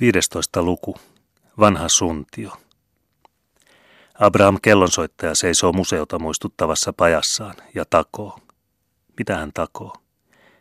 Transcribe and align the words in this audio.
15. 0.00 0.62
luku. 0.62 0.96
Vanha 1.58 1.88
suntio. 1.88 2.50
Abraham 4.20 4.58
kellonsoittaja 4.62 5.34
seisoo 5.34 5.72
museota 5.72 6.18
muistuttavassa 6.18 6.92
pajassaan 6.92 7.54
ja 7.74 7.84
takoo. 7.90 8.38
Mitä 9.18 9.36
hän 9.36 9.50
takoo? 9.54 9.92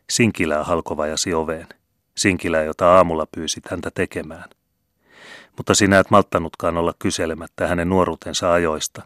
Sinkilää 0.10 0.64
halkovajasi 0.64 1.34
oveen. 1.34 1.68
Sinkilää, 2.18 2.64
jota 2.64 2.96
aamulla 2.96 3.28
pyysit 3.36 3.64
häntä 3.72 3.92
tekemään. 3.92 4.50
Mutta 5.58 5.74
sinä 5.76 6.00
et 6.00 6.12
malttanutkaan 6.12 6.78
olla 6.78 6.94
kyselemättä 7.00 7.68
hänen 7.68 7.90
nuoruutensa 7.90 8.54
ajoista, 8.54 9.02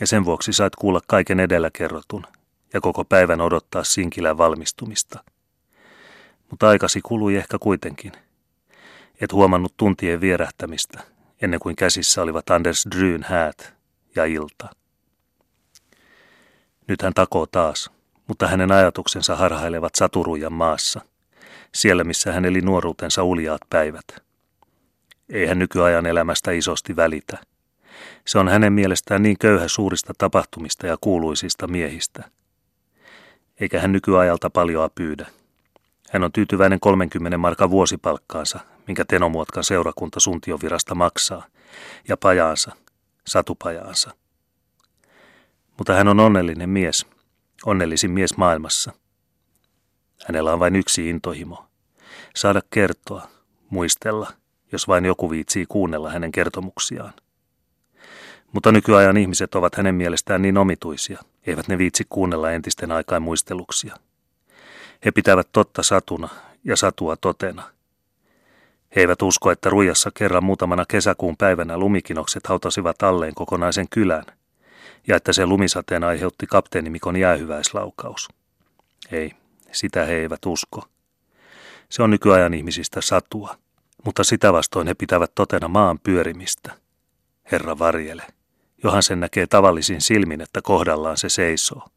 ja 0.00 0.06
sen 0.06 0.24
vuoksi 0.24 0.52
sait 0.52 0.76
kuulla 0.76 1.00
kaiken 1.06 1.40
edellä 1.40 1.70
kerrotun 1.72 2.26
ja 2.72 2.80
koko 2.80 3.04
päivän 3.04 3.40
odottaa 3.40 3.84
Sinkilän 3.84 4.38
valmistumista. 4.38 5.24
Mutta 6.50 6.68
aikasi 6.68 7.00
kului 7.02 7.36
ehkä 7.36 7.58
kuitenkin– 7.58 8.12
et 9.20 9.32
huomannut 9.32 9.76
tuntien 9.76 10.20
vierähtämistä, 10.20 11.00
ennen 11.42 11.60
kuin 11.60 11.76
käsissä 11.76 12.22
olivat 12.22 12.50
Anders 12.50 12.86
Dryn 12.96 13.22
häät 13.22 13.74
ja 14.16 14.24
ilta. 14.24 14.68
Nyt 16.88 17.02
hän 17.02 17.14
takoo 17.14 17.46
taas, 17.46 17.90
mutta 18.26 18.46
hänen 18.46 18.72
ajatuksensa 18.72 19.36
harhailevat 19.36 19.94
Saturujan 19.94 20.52
maassa, 20.52 21.00
siellä 21.74 22.04
missä 22.04 22.32
hän 22.32 22.44
eli 22.44 22.60
nuoruutensa 22.60 23.22
uljaat 23.22 23.60
päivät. 23.70 24.04
Ei 25.28 25.46
hän 25.46 25.58
nykyajan 25.58 26.06
elämästä 26.06 26.50
isosti 26.50 26.96
välitä. 26.96 27.38
Se 28.26 28.38
on 28.38 28.48
hänen 28.48 28.72
mielestään 28.72 29.22
niin 29.22 29.38
köyhä 29.38 29.68
suurista 29.68 30.12
tapahtumista 30.18 30.86
ja 30.86 30.96
kuuluisista 31.00 31.66
miehistä. 31.66 32.30
Eikä 33.60 33.80
hän 33.80 33.92
nykyajalta 33.92 34.50
paljoa 34.50 34.90
pyydä. 34.94 35.26
Hän 36.10 36.24
on 36.24 36.32
tyytyväinen 36.32 36.80
30 36.80 37.38
markan 37.38 37.70
vuosipalkkaansa, 37.70 38.60
minkä 38.90 39.04
Tenomuotkan 39.04 39.64
seurakunta 39.64 40.20
suntiovirasta 40.20 40.94
maksaa, 40.94 41.46
ja 42.08 42.16
pajaansa, 42.16 42.76
satupajaansa. 43.26 44.10
Mutta 45.78 45.94
hän 45.94 46.08
on 46.08 46.20
onnellinen 46.20 46.70
mies, 46.70 47.06
onnellisin 47.66 48.10
mies 48.10 48.36
maailmassa. 48.36 48.92
Hänellä 50.26 50.52
on 50.52 50.58
vain 50.58 50.76
yksi 50.76 51.10
intohimo, 51.10 51.66
saada 52.36 52.60
kertoa, 52.70 53.28
muistella, 53.68 54.32
jos 54.72 54.88
vain 54.88 55.04
joku 55.04 55.30
viitsii 55.30 55.66
kuunnella 55.66 56.10
hänen 56.10 56.32
kertomuksiaan. 56.32 57.12
Mutta 58.52 58.72
nykyajan 58.72 59.16
ihmiset 59.16 59.54
ovat 59.54 59.74
hänen 59.74 59.94
mielestään 59.94 60.42
niin 60.42 60.58
omituisia, 60.58 61.22
eivät 61.46 61.68
ne 61.68 61.78
viitsi 61.78 62.06
kuunnella 62.08 62.50
entisten 62.50 62.92
aikaan 62.92 63.22
muisteluksia. 63.22 63.96
He 65.04 65.10
pitävät 65.10 65.48
totta 65.52 65.82
satuna 65.82 66.28
ja 66.64 66.76
satua 66.76 67.16
totena– 67.16 67.62
he 68.96 69.00
eivät 69.00 69.22
usko, 69.22 69.50
että 69.50 69.70
Ruijassa 69.70 70.10
kerran 70.14 70.44
muutamana 70.44 70.84
kesäkuun 70.88 71.36
päivänä 71.36 71.78
lumikinokset 71.78 72.46
hautasivat 72.46 73.02
alleen 73.02 73.34
kokonaisen 73.34 73.88
kylän, 73.88 74.24
ja 75.08 75.16
että 75.16 75.32
se 75.32 75.46
lumisateen 75.46 76.04
aiheutti 76.04 76.46
kapteeni 76.46 76.90
Mikon 76.90 77.16
jäähyväislaukaus. 77.16 78.28
Ei, 79.12 79.32
sitä 79.72 80.04
he 80.04 80.12
eivät 80.12 80.46
usko. 80.46 80.84
Se 81.88 82.02
on 82.02 82.10
nykyajan 82.10 82.54
ihmisistä 82.54 83.00
satua, 83.00 83.56
mutta 84.04 84.24
sitä 84.24 84.52
vastoin 84.52 84.86
he 84.86 84.94
pitävät 84.94 85.32
totena 85.34 85.68
maan 85.68 85.98
pyörimistä. 85.98 86.72
Herra 87.52 87.78
varjele, 87.78 88.22
johan 88.82 89.02
sen 89.02 89.20
näkee 89.20 89.46
tavallisin 89.46 90.00
silmin, 90.00 90.40
että 90.40 90.62
kohdallaan 90.62 91.16
se 91.16 91.28
seisoo. 91.28 91.88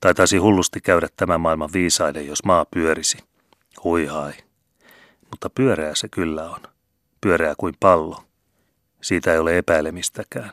Taitaisi 0.00 0.36
hullusti 0.36 0.80
käydä 0.80 1.08
tämän 1.16 1.40
maailman 1.40 1.70
viisaiden, 1.72 2.26
jos 2.26 2.44
maa 2.44 2.64
pyörisi. 2.64 3.18
Hui 3.84 4.06
hai. 4.06 4.32
Mutta 5.30 5.50
pyöreä 5.50 5.94
se 5.94 6.08
kyllä 6.08 6.50
on. 6.50 6.60
Pyöreä 7.20 7.54
kuin 7.58 7.74
pallo. 7.80 8.24
Siitä 9.00 9.32
ei 9.32 9.38
ole 9.38 9.58
epäilemistäkään. 9.58 10.52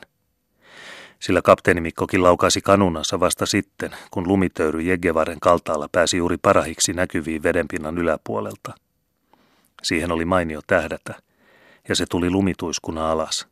Sillä 1.19 1.41
kapteeni 1.41 1.81
Mikkokin 1.81 2.23
laukaisi 2.23 2.61
kanunansa 2.61 3.19
vasta 3.19 3.45
sitten, 3.45 3.91
kun 4.11 4.27
lumitöyry 4.27 4.81
Jegevaren 4.81 5.39
kaltaalla 5.39 5.89
pääsi 5.91 6.17
juuri 6.17 6.37
parahiksi 6.37 6.93
näkyviin 6.93 7.43
vedenpinnan 7.43 7.97
yläpuolelta. 7.97 8.73
Siihen 9.83 10.11
oli 10.11 10.25
mainio 10.25 10.59
tähdätä, 10.67 11.15
ja 11.89 11.95
se 11.95 12.05
tuli 12.05 12.29
lumituiskuna 12.29 13.11
alas. 13.11 13.47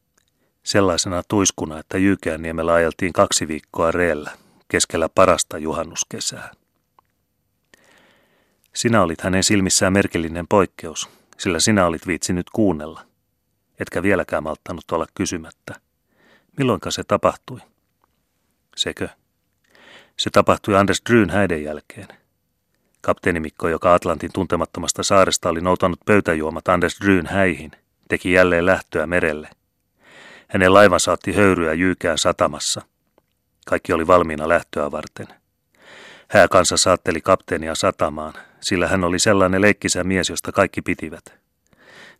Sellaisena 0.63 1.23
tuiskuna, 1.27 1.79
että 1.79 1.97
Jyykeänniemellä 1.97 2.73
ajeltiin 2.73 3.13
kaksi 3.13 3.47
viikkoa 3.47 3.91
reellä, 3.91 4.31
keskellä 4.67 5.09
parasta 5.09 5.57
juhannuskesää. 5.57 6.51
Sinä 8.75 9.01
olit 9.01 9.21
hänen 9.21 9.43
silmissään 9.43 9.93
merkillinen 9.93 10.47
poikkeus, 10.47 11.09
sillä 11.37 11.59
sinä 11.59 11.85
olit 11.85 12.07
viitsinyt 12.07 12.49
kuunnella, 12.49 13.01
etkä 13.79 14.03
vieläkään 14.03 14.43
malttanut 14.43 14.91
olla 14.91 15.05
kysymättä. 15.15 15.75
Milloinka 16.57 16.91
se 16.91 17.03
tapahtui? 17.03 17.59
Sekö? 18.75 19.09
Se 20.17 20.29
tapahtui 20.29 20.75
Anders 20.75 21.01
Dryn 21.09 21.29
häiden 21.29 21.63
jälkeen. 21.63 22.07
Kapteeni 23.01 23.39
Mikko, 23.39 23.67
joka 23.67 23.93
Atlantin 23.93 24.33
tuntemattomasta 24.33 25.03
saaresta 25.03 25.49
oli 25.49 25.61
noutanut 25.61 25.99
pöytäjuomat 26.05 26.67
Anders 26.67 26.97
Dryn 27.01 27.27
häihin, 27.27 27.71
teki 28.07 28.31
jälleen 28.31 28.65
lähtöä 28.65 29.07
merelle. 29.07 29.49
Hänen 30.47 30.73
laivansa 30.73 31.11
otti 31.11 31.33
höyryä 31.33 31.73
Jyykään 31.73 32.17
satamassa. 32.17 32.81
Kaikki 33.65 33.93
oli 33.93 34.07
valmiina 34.07 34.49
lähtöä 34.49 34.91
varten– 34.91 35.27
Hääkansa 36.33 36.77
saatteli 36.77 37.21
kapteenia 37.21 37.75
satamaan, 37.75 38.33
sillä 38.61 38.87
hän 38.87 39.03
oli 39.03 39.19
sellainen 39.19 39.61
leikkisä 39.61 40.03
mies, 40.03 40.29
josta 40.29 40.51
kaikki 40.51 40.81
pitivät. 40.81 41.33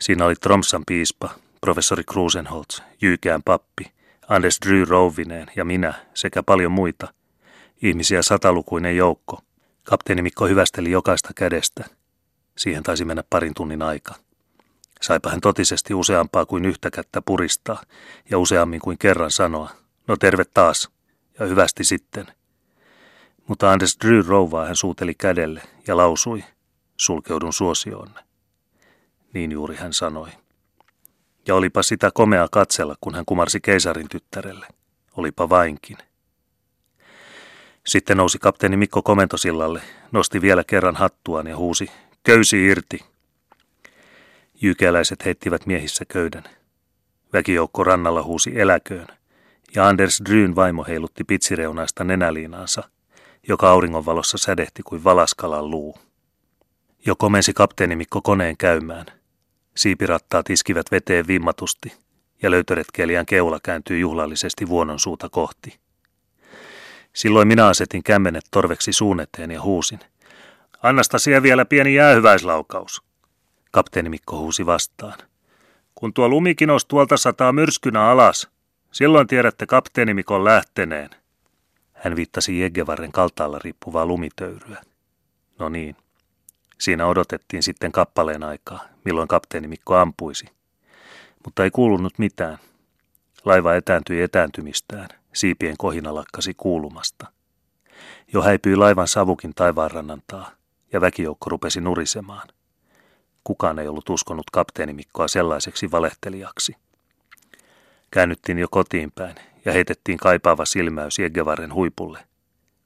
Siinä 0.01 0.25
oli 0.25 0.35
Tromsan 0.35 0.83
piispa, 0.87 1.29
professori 1.61 2.03
Krusenholz, 2.03 2.81
Jyykään 3.01 3.43
pappi, 3.43 3.91
Anders 4.29 4.59
Dry 4.65 4.85
Rouvineen 4.85 5.47
ja 5.55 5.65
minä 5.65 5.93
sekä 6.13 6.43
paljon 6.43 6.71
muita. 6.71 7.13
Ihmisiä 7.81 8.21
satalukuinen 8.21 8.97
joukko. 8.97 9.41
Kapteeni 9.83 10.21
Mikko 10.21 10.47
hyvästeli 10.47 10.91
jokaista 10.91 11.29
kädestä. 11.35 11.85
Siihen 12.57 12.83
taisi 12.83 13.05
mennä 13.05 13.23
parin 13.29 13.53
tunnin 13.53 13.81
aika. 13.81 14.15
Saipa 15.01 15.29
hän 15.29 15.41
totisesti 15.41 15.93
useampaa 15.93 16.45
kuin 16.45 16.65
yhtä 16.65 16.91
kättä 16.91 17.21
puristaa 17.21 17.81
ja 18.29 18.37
useammin 18.37 18.79
kuin 18.79 18.97
kerran 18.97 19.31
sanoa, 19.31 19.69
no 20.07 20.17
terve 20.17 20.43
taas, 20.53 20.89
ja 21.39 21.45
hyvästi 21.45 21.83
sitten– 21.83 22.27
mutta 23.47 23.71
Anders 23.71 23.97
Drew 24.05 24.25
rouvaa 24.27 24.65
hän 24.65 24.75
suuteli 24.75 25.15
kädelle 25.15 25.61
ja 25.87 25.97
lausui, 25.97 26.43
sulkeudun 26.97 27.53
suosioonne. 27.53 28.19
Niin 29.33 29.51
juuri 29.51 29.75
hän 29.75 29.93
sanoi. 29.93 30.29
Ja 31.47 31.55
olipa 31.55 31.83
sitä 31.83 32.11
komea 32.13 32.47
katsella, 32.51 32.95
kun 33.01 33.15
hän 33.15 33.25
kumarsi 33.25 33.61
keisarin 33.61 34.09
tyttärelle. 34.09 34.67
Olipa 35.17 35.49
vainkin. 35.49 35.97
Sitten 37.85 38.17
nousi 38.17 38.39
kapteeni 38.39 38.77
Mikko 38.77 39.01
komentosillalle, 39.01 39.81
nosti 40.11 40.41
vielä 40.41 40.63
kerran 40.63 40.95
hattuaan 40.95 41.47
ja 41.47 41.57
huusi, 41.57 41.91
köysi 42.23 42.65
irti. 42.65 42.99
Jykeläiset 44.61 45.25
heittivät 45.25 45.65
miehissä 45.65 46.05
köydän. 46.05 46.43
Väkijoukko 47.33 47.83
rannalla 47.83 48.23
huusi 48.23 48.59
eläköön, 48.59 49.07
ja 49.75 49.87
Anders 49.87 50.21
Dryn 50.29 50.55
vaimo 50.55 50.85
heilutti 50.87 51.23
pitsireunaista 51.23 52.03
nenäliinaansa, 52.03 52.89
joka 53.47 53.69
auringonvalossa 53.69 54.37
sädehti 54.37 54.83
kuin 54.83 55.03
valaskalan 55.03 55.71
luu. 55.71 55.95
Jo 57.05 57.15
komensi 57.15 57.53
kapteeni 57.53 57.95
Mikko 57.95 58.21
koneen 58.21 58.57
käymään. 58.57 59.05
Siipirattaat 59.75 60.49
iskivät 60.49 60.91
veteen 60.91 61.27
vimmatusti, 61.27 61.93
ja 62.41 62.51
löytöretkeilijän 62.51 63.25
keula 63.25 63.59
kääntyi 63.63 63.99
juhlallisesti 63.99 64.67
vuonon 64.67 64.99
suuta 64.99 65.29
kohti. 65.29 65.79
Silloin 67.13 67.47
minä 67.47 67.67
asetin 67.67 68.03
kämmenet 68.03 68.43
torveksi 68.51 68.93
suun 68.93 69.19
eteen 69.19 69.51
ja 69.51 69.61
huusin. 69.61 69.99
Annastasia 70.83 71.43
vielä 71.43 71.65
pieni 71.65 71.95
jäähyväislaukaus. 71.95 73.03
Kapteeni 73.71 74.09
Mikko 74.09 74.37
huusi 74.37 74.65
vastaan. 74.65 75.19
Kun 75.95 76.13
tuo 76.13 76.29
lumikinos 76.29 76.85
tuolta 76.85 77.17
sataa 77.17 77.51
myrskynä 77.51 78.09
alas, 78.09 78.47
silloin 78.91 79.27
tiedätte 79.27 79.65
kapteeni 79.65 80.13
Mikon 80.13 80.43
lähteneen. 80.43 81.09
Hän 82.03 82.15
viittasi 82.15 82.59
Jegevarren 82.59 83.11
kaltaalla 83.11 83.59
riippuvaa 83.59 84.05
lumitöyryä. 84.05 84.81
No 85.59 85.69
niin. 85.69 85.95
Siinä 86.79 87.07
odotettiin 87.07 87.63
sitten 87.63 87.91
kappaleen 87.91 88.43
aikaa, 88.43 88.83
milloin 89.05 89.27
kapteeni 89.27 89.67
Mikko 89.67 89.95
ampuisi. 89.95 90.45
Mutta 91.45 91.63
ei 91.63 91.71
kuulunut 91.71 92.19
mitään. 92.19 92.57
Laiva 93.45 93.75
etääntyi 93.75 94.21
etääntymistään, 94.21 95.09
siipien 95.33 95.75
kohina 95.77 96.15
lakkasi 96.15 96.53
kuulumasta. 96.53 97.27
Jo 98.33 98.41
häipyi 98.41 98.75
laivan 98.75 99.07
savukin 99.07 99.53
taivaanrannantaa, 99.55 100.51
ja 100.93 101.01
väkijoukko 101.01 101.49
rupesi 101.49 101.81
nurisemaan. 101.81 102.47
Kukaan 103.43 103.79
ei 103.79 103.87
ollut 103.87 104.09
uskonut 104.09 104.49
kapteeni 104.51 104.93
Mikkoa 104.93 105.27
sellaiseksi 105.27 105.91
valehtelijaksi. 105.91 106.75
Käännyttiin 108.11 108.59
jo 108.59 108.67
kotiin 108.71 109.11
päin 109.11 109.35
ja 109.65 109.73
heitettiin 109.73 110.17
kaipaava 110.17 110.65
silmäys 110.65 111.19
Jeggevaren 111.19 111.73
huipulle, 111.73 112.19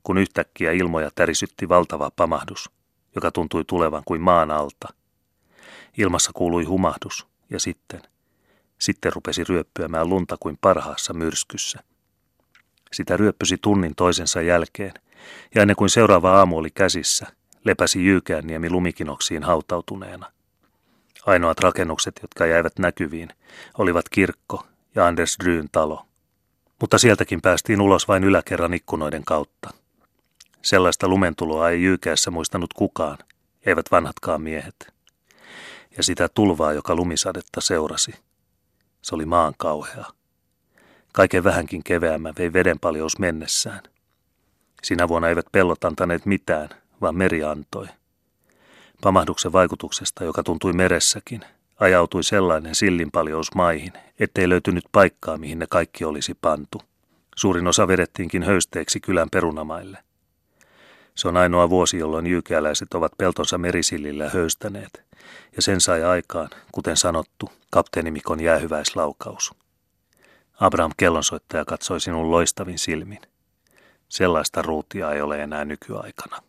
kun 0.03 0.17
yhtäkkiä 0.17 0.71
ilmoja 0.71 1.11
tärisytti 1.15 1.69
valtava 1.69 2.11
pamahdus, 2.15 2.69
joka 3.15 3.31
tuntui 3.31 3.63
tulevan 3.67 4.03
kuin 4.05 4.21
maan 4.21 4.51
alta. 4.51 4.87
Ilmassa 5.97 6.31
kuului 6.33 6.63
humahdus, 6.63 7.27
ja 7.49 7.59
sitten, 7.59 8.01
sitten 8.79 9.13
rupesi 9.13 9.43
ryöppyämään 9.43 10.09
lunta 10.09 10.37
kuin 10.39 10.57
parhaassa 10.61 11.13
myrskyssä. 11.13 11.79
Sitä 12.93 13.17
ryöppysi 13.17 13.57
tunnin 13.61 13.95
toisensa 13.95 14.41
jälkeen, 14.41 14.93
ja 15.55 15.61
ennen 15.61 15.75
kuin 15.75 15.89
seuraava 15.89 16.37
aamu 16.37 16.57
oli 16.57 16.69
käsissä, 16.71 17.27
lepäsi 17.65 18.05
Jyykäänniemi 18.05 18.69
lumikinoksiin 18.69 19.43
hautautuneena. 19.43 20.31
Ainoat 21.25 21.59
rakennukset, 21.59 22.19
jotka 22.21 22.45
jäivät 22.45 22.79
näkyviin, 22.79 23.29
olivat 23.77 24.09
kirkko 24.09 24.67
ja 24.95 25.07
Anders 25.07 25.37
Dryn 25.43 25.69
talo. 25.71 26.05
Mutta 26.81 26.97
sieltäkin 26.97 27.41
päästiin 27.41 27.81
ulos 27.81 28.07
vain 28.07 28.23
yläkerran 28.23 28.73
ikkunoiden 28.73 29.25
kautta. 29.25 29.69
Sellaista 30.61 31.07
lumentuloa 31.07 31.69
ei 31.69 31.83
Jyykeässä 31.83 32.31
muistanut 32.31 32.73
kukaan, 32.73 33.17
eivät 33.65 33.91
vanhatkaan 33.91 34.41
miehet. 34.41 34.93
Ja 35.97 36.03
sitä 36.03 36.29
tulvaa, 36.29 36.73
joka 36.73 36.95
lumisadetta 36.95 37.61
seurasi. 37.61 38.11
Se 39.01 39.15
oli 39.15 39.25
maan 39.25 39.53
kauhea. 39.57 40.05
Kaiken 41.13 41.43
vähänkin 41.43 41.83
keveämmän 41.83 42.33
vei 42.37 42.53
vedenpaljous 42.53 43.19
mennessään. 43.19 43.81
Sinä 44.83 45.07
vuonna 45.07 45.29
eivät 45.29 45.45
pellot 45.51 45.85
antaneet 45.85 46.25
mitään, 46.25 46.69
vaan 47.01 47.15
meri 47.15 47.43
antoi. 47.43 47.87
Pamahduksen 49.01 49.51
vaikutuksesta, 49.51 50.23
joka 50.23 50.43
tuntui 50.43 50.73
meressäkin, 50.73 51.41
ajautui 51.79 52.23
sellainen 52.23 52.75
sillinpaljous 52.75 53.55
maihin, 53.55 53.93
ettei 54.19 54.49
löytynyt 54.49 54.85
paikkaa, 54.91 55.37
mihin 55.37 55.59
ne 55.59 55.65
kaikki 55.69 56.05
olisi 56.05 56.33
pantu. 56.41 56.81
Suurin 57.35 57.67
osa 57.67 57.87
vedettiinkin 57.87 58.43
höysteeksi 58.43 58.99
kylän 58.99 59.29
perunamaille. 59.29 59.97
Se 61.15 61.27
on 61.27 61.37
ainoa 61.37 61.69
vuosi, 61.69 61.97
jolloin 61.97 62.27
jyykeäläiset 62.27 62.93
ovat 62.93 63.11
peltonsa 63.17 63.57
merisillillä 63.57 64.29
höystäneet, 64.29 65.03
ja 65.55 65.61
sen 65.61 65.81
sai 65.81 66.03
aikaan, 66.03 66.49
kuten 66.71 66.97
sanottu, 66.97 67.49
kapteeni 67.71 68.11
Mikon 68.11 68.39
jäähyväislaukaus. 68.39 69.53
Abraham 70.59 70.91
kellonsoittaja 70.97 71.65
katsoi 71.65 72.01
sinun 72.01 72.31
loistavin 72.31 72.79
silmin. 72.79 73.21
Sellaista 74.09 74.61
ruutia 74.61 75.11
ei 75.11 75.21
ole 75.21 75.43
enää 75.43 75.65
nykyaikana. 75.65 76.46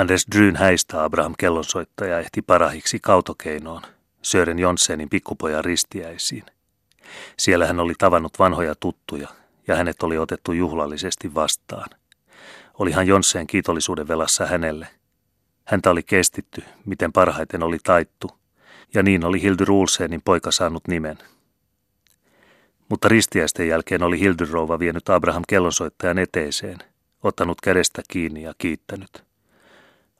Anders 0.00 0.26
Dryn 0.34 0.56
häistä 0.56 1.04
Abraham 1.04 1.34
kellonsoittaja 1.38 2.18
ehti 2.18 2.42
parahiksi 2.42 2.98
kautokeinoon, 3.00 3.82
Sören 4.22 4.58
Jonssenin 4.58 5.08
pikkupojan 5.08 5.64
ristiäisiin. 5.64 6.44
Siellä 7.38 7.66
hän 7.66 7.80
oli 7.80 7.94
tavannut 7.98 8.38
vanhoja 8.38 8.74
tuttuja 8.74 9.28
ja 9.68 9.76
hänet 9.76 10.02
oli 10.02 10.18
otettu 10.18 10.52
juhlallisesti 10.52 11.34
vastaan. 11.34 11.90
Olihan 12.78 13.06
Jonsseen 13.06 13.46
kiitollisuuden 13.46 14.08
velassa 14.08 14.46
hänelle. 14.46 14.88
Häntä 15.64 15.90
oli 15.90 16.02
kestitty, 16.02 16.62
miten 16.86 17.12
parhaiten 17.12 17.62
oli 17.62 17.78
taittu, 17.84 18.30
ja 18.94 19.02
niin 19.02 19.24
oli 19.24 19.42
Hildy 19.42 19.64
Rulsenin 19.64 20.22
poika 20.24 20.50
saanut 20.50 20.88
nimen. 20.88 21.18
Mutta 22.88 23.08
ristiäisten 23.08 23.68
jälkeen 23.68 24.02
oli 24.02 24.20
Hildy 24.20 24.44
Rouva 24.50 24.78
vienyt 24.78 25.08
Abraham 25.08 25.42
kellonsoittajan 25.48 26.18
eteeseen, 26.18 26.78
ottanut 27.22 27.60
kädestä 27.60 28.02
kiinni 28.08 28.42
ja 28.42 28.54
kiittänyt. 28.58 29.29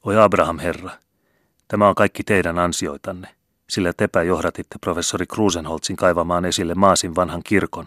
Oi 0.04 0.18
Abraham, 0.18 0.58
herra, 0.58 0.90
tämä 1.68 1.88
on 1.88 1.94
kaikki 1.94 2.24
teidän 2.24 2.58
ansioitanne, 2.58 3.28
sillä 3.70 3.92
tepä 3.96 4.22
johdatitte 4.22 4.78
professori 4.80 5.26
Krusenholzin 5.26 5.96
kaivamaan 5.96 6.44
esille 6.44 6.74
Maasin 6.74 7.16
vanhan 7.16 7.42
kirkon, 7.44 7.86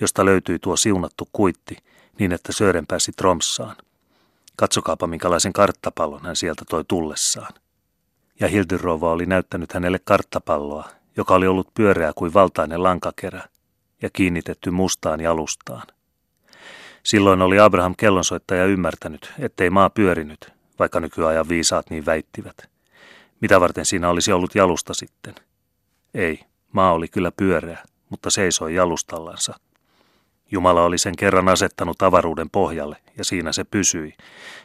josta 0.00 0.24
löytyi 0.24 0.58
tuo 0.58 0.76
siunattu 0.76 1.28
kuitti, 1.32 1.76
niin 2.18 2.32
että 2.32 2.52
Sören 2.52 2.86
pääsi 2.86 3.12
Tromssaan. 3.12 3.76
Katsokaapa, 4.56 5.06
minkälaisen 5.06 5.52
karttapallon 5.52 6.22
hän 6.22 6.36
sieltä 6.36 6.64
toi 6.68 6.84
tullessaan. 6.88 7.54
Ja 8.40 8.48
Hildirova 8.48 9.12
oli 9.12 9.26
näyttänyt 9.26 9.72
hänelle 9.72 9.98
karttapalloa, 10.04 10.88
joka 11.16 11.34
oli 11.34 11.46
ollut 11.46 11.74
pyöreä 11.74 12.12
kuin 12.14 12.34
valtainen 12.34 12.82
lankakerä 12.82 13.42
ja 14.02 14.10
kiinnitetty 14.10 14.70
mustaan 14.70 15.20
jalustaan. 15.20 15.86
Silloin 17.02 17.42
oli 17.42 17.58
Abraham 17.58 17.94
kellonsoittaja 17.96 18.64
ymmärtänyt, 18.64 19.32
ettei 19.38 19.70
maa 19.70 19.90
pyörinyt, 19.90 20.53
vaikka 20.78 21.00
nykyajan 21.00 21.48
viisaat 21.48 21.90
niin 21.90 22.06
väittivät. 22.06 22.56
Mitä 23.40 23.60
varten 23.60 23.86
siinä 23.86 24.08
olisi 24.08 24.32
ollut 24.32 24.54
jalusta 24.54 24.94
sitten? 24.94 25.34
Ei, 26.14 26.40
maa 26.72 26.92
oli 26.92 27.08
kyllä 27.08 27.32
pyöreä, 27.36 27.78
mutta 28.10 28.30
seisoi 28.30 28.74
jalustallansa. 28.74 29.54
Jumala 30.50 30.84
oli 30.84 30.98
sen 30.98 31.16
kerran 31.16 31.48
asettanut 31.48 32.02
avaruuden 32.02 32.50
pohjalle, 32.50 32.96
ja 33.18 33.24
siinä 33.24 33.52
se 33.52 33.64
pysyi, 33.64 34.14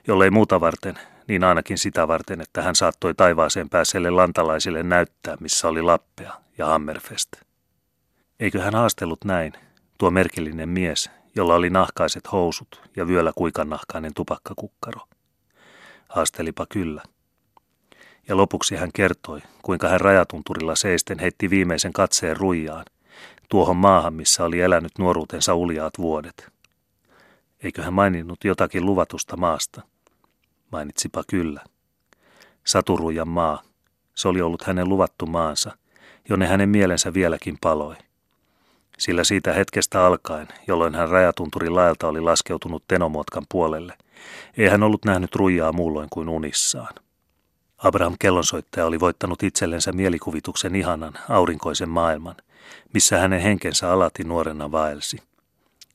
jollei 0.08 0.30
muuta 0.30 0.62
varten, 0.62 1.00
niin 1.28 1.44
ainakin 1.44 1.78
sitä 1.78 2.08
varten, 2.08 2.42
että 2.42 2.62
hän 2.62 2.76
saattoi 2.76 3.14
taivaaseen 3.14 3.70
pääselle 3.70 4.10
lantalaisille 4.10 4.84
näyttää, 4.84 5.38
missä 5.40 5.68
oli 5.68 5.82
Lappea 5.82 6.34
ja 6.58 6.66
Hammerfest. 6.66 7.30
Eikö 8.40 8.62
hän 8.62 8.76
haastellut 8.76 9.26
näin, 9.26 9.54
tuo 9.98 10.12
merkillinen 10.12 10.70
mies, 10.70 11.10
jolla 11.36 11.56
oli 11.56 11.70
nahkaiset 11.70 12.32
housut 12.32 12.82
ja 12.96 13.08
vyöllä 13.08 13.32
kuikannahkainen 13.36 14.14
tupakkakukkaro? 14.14 15.02
Haastelipa 16.10 16.66
kyllä. 16.66 17.04
Ja 18.28 18.38
lopuksi 18.38 18.76
hän 18.76 18.90
kertoi, 18.94 19.40
kuinka 19.62 19.90
hän 19.90 20.02
rajatunturilla 20.02 20.76
seisten 20.76 21.20
heitti 21.20 21.50
viimeisen 21.50 21.94
katseen 21.94 22.38
ruijaan, 22.38 22.86
tuohon 23.50 23.78
maahan, 23.78 24.14
missä 24.14 24.44
oli 24.44 24.62
elänyt 24.62 24.92
nuoruutensa 25.00 25.56
uljaat 25.56 25.94
vuodet. 25.98 26.50
Eikö 27.64 27.84
hän 27.84 27.94
maininnut 27.94 28.44
jotakin 28.44 28.86
luvatusta 28.86 29.38
maasta? 29.38 29.82
Mainitsipa 30.72 31.24
kyllä. 31.28 31.62
Saturujan 32.66 33.28
maa. 33.28 33.62
Se 34.16 34.28
oli 34.28 34.42
ollut 34.42 34.64
hänen 34.64 34.90
luvattu 34.90 35.26
maansa, 35.26 35.78
jonne 36.30 36.48
hänen 36.48 36.70
mielensä 36.70 37.14
vieläkin 37.14 37.58
paloi. 37.62 37.96
Sillä 39.00 39.24
siitä 39.24 39.54
hetkestä 39.54 40.06
alkaen, 40.06 40.48
jolloin 40.68 40.96
hän 40.96 41.10
rajatunturin 41.10 41.76
laelta 41.76 42.08
oli 42.08 42.22
laskeutunut 42.22 42.84
Tenomuotkan 42.88 43.44
puolelle, 43.52 43.94
ei 44.58 44.68
hän 44.68 44.84
ollut 44.84 45.06
nähnyt 45.06 45.36
ruijaa 45.36 45.72
muulloin 45.72 46.08
kuin 46.10 46.30
unissaan. 46.30 46.96
Abraham 47.78 48.16
kellonsoittaja 48.20 48.86
oli 48.86 49.00
voittanut 49.00 49.44
itsellensä 49.44 49.92
mielikuvituksen 49.92 50.76
ihanan, 50.76 51.14
aurinkoisen 51.30 51.90
maailman, 51.90 52.36
missä 52.94 53.20
hänen 53.20 53.42
henkensä 53.42 53.92
alati 53.92 54.24
nuorena 54.24 54.72
vaelsi. 54.72 55.18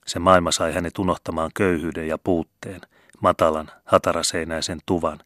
Se 0.07 0.19
maailma 0.19 0.51
sai 0.51 0.73
hänet 0.73 0.99
unohtamaan 0.99 1.51
köyhyyden 1.55 2.09
ja 2.09 2.19
puutteen, 2.19 2.81
matalan, 3.21 3.71
hataraseinäisen 3.85 4.79
tuvan, 4.87 5.19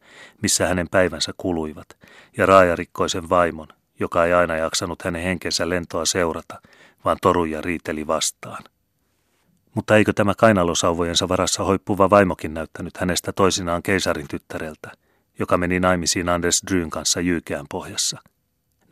missä 0.42 0.68
hänen 0.68 0.88
päivänsä 0.90 1.32
kuluivat, 1.36 1.88
ja 2.36 2.46
raajarikkoisen 2.46 3.28
vaimon, 3.28 3.68
joka 4.00 4.24
ei 4.24 4.32
aina 4.32 4.56
jaksanut 4.56 5.02
hänen 5.02 5.22
henkensä 5.22 5.68
lentoa 5.68 6.04
seurata, 6.04 6.60
vaan 7.04 7.16
toruja 7.22 7.60
riiteli 7.60 8.06
vastaan. 8.06 8.64
Mutta 9.74 9.96
eikö 9.96 10.12
tämä 10.12 10.34
kainalosauvojensa 10.34 11.28
varassa 11.28 11.64
hoippuva 11.64 12.10
vaimokin 12.10 12.54
näyttänyt 12.54 12.96
hänestä 12.96 13.32
toisinaan 13.32 13.82
keisarin 13.82 14.28
tyttäreltä, 14.30 14.92
joka 15.38 15.56
meni 15.56 15.80
naimisiin 15.80 16.28
Anders 16.28 16.62
Dryn 16.70 16.90
kanssa 16.90 17.20
Jyykeän 17.20 17.66
pohjassa? 17.70 18.18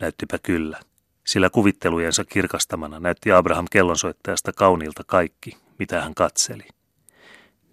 Näyttipä 0.01 0.39
kyllä, 0.43 0.81
sillä 1.27 1.51
kuvittelujensa 1.51 2.25
kirkastamana 2.25 3.01
näytti 3.01 3.33
Abraham 3.33 3.67
kellonsoittajasta 3.71 4.53
kauniilta 4.53 5.03
kaikki, 5.07 5.57
mitä 5.79 6.03
hän 6.03 6.15
katseli. 6.15 6.69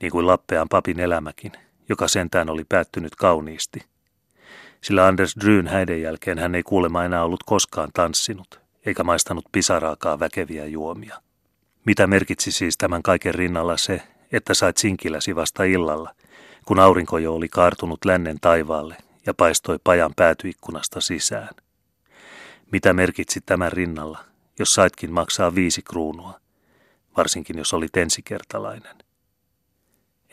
Niin 0.01 0.11
kuin 0.11 0.27
Lappean 0.27 0.69
papin 0.69 0.99
elämäkin, 0.99 1.51
joka 1.89 2.07
sentään 2.07 2.49
oli 2.49 2.63
päättynyt 2.69 3.15
kauniisti. 3.15 3.92
Sillä 4.83 5.07
Anders 5.07 5.35
Dryn 5.41 5.67
häiden 5.67 6.01
jälkeen 6.01 6.39
hän 6.39 6.55
ei 6.55 6.63
kuulemma 6.63 7.03
enää 7.03 7.23
ollut 7.23 7.43
koskaan 7.43 7.89
tanssinut, 7.93 8.61
eikä 8.85 9.03
maistanut 9.03 9.45
pisaraakaan 9.51 10.19
väkeviä 10.19 10.65
juomia. 10.65 11.21
Mitä 11.85 12.07
merkitsi 12.07 12.51
siis 12.51 12.77
tämän 12.77 13.03
kaiken 13.03 13.35
rinnalla 13.35 13.77
se, 13.77 14.01
että 14.31 14.53
sait 14.53 14.77
sinkiläsi 14.77 15.35
vasta 15.35 15.63
illalla, 15.63 16.15
kun 16.65 16.79
aurinko 16.79 17.17
jo 17.17 17.33
oli 17.35 17.49
kaartunut 17.49 18.05
lännen 18.05 18.37
taivaalle 18.41 18.97
ja 19.25 19.33
paistoi 19.33 19.79
pajan 19.83 20.13
päätyikkunasta 20.15 21.01
sisään? 21.01 21.55
Mitä 22.71 22.93
merkitsi 22.93 23.41
tämän 23.45 23.71
rinnalla, 23.71 24.19
jos 24.59 24.73
saitkin 24.73 25.11
maksaa 25.11 25.55
viisi 25.55 25.81
kruunua, 25.81 26.39
varsinkin 27.17 27.57
jos 27.57 27.73
oli 27.73 27.87
ensikertalainen? 27.97 28.95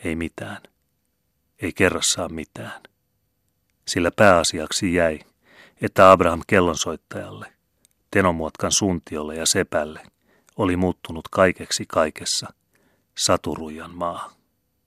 Ei 0.03 0.15
mitään. 0.15 0.61
Ei 1.61 1.73
kerrassaan 1.73 2.33
mitään. 2.33 2.90
Sillä 3.87 4.11
pääasiaksi 4.15 4.93
jäi, 4.93 5.19
että 5.81 6.11
Abraham 6.11 6.41
kellonsoittajalle, 6.47 7.53
Tenomuotkan 8.11 8.71
suntiolle 8.71 9.35
ja 9.35 9.45
sepälle 9.45 10.01
oli 10.57 10.75
muuttunut 10.75 11.27
kaikeksi 11.27 11.85
kaikessa 11.87 12.53
Saturujan 13.17 13.95
maa. 13.95 14.40